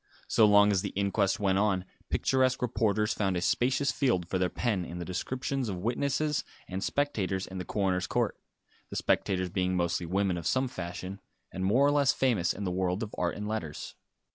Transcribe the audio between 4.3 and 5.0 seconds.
their pen in